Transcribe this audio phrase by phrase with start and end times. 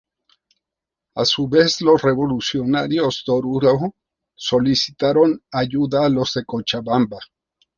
[1.13, 3.93] A su vez, los revolucionarios de Oruro
[4.33, 7.19] solicitaron ayuda a los de Cochabamba.